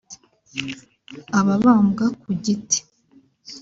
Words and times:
ababambwa 1.39 2.05
ku 2.21 2.29
giti 2.43 2.79